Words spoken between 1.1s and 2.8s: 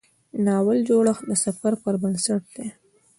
د سفر پر بنسټ دی.